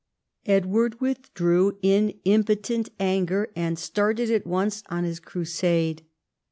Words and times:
Edward 0.47 0.99
withdrew 0.99 1.77
in 1.83 2.15
impotent 2.25 2.89
anger, 2.99 3.51
and 3.55 3.77
started 3.77 4.31
at 4.31 4.47
once 4.47 4.81
on 4.89 5.03
his 5.03 5.19
Crusade. 5.19 6.01